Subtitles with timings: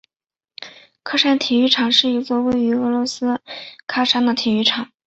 [1.03, 3.39] 喀山体育场是一座位于俄罗斯
[3.85, 4.89] 喀山的体育场。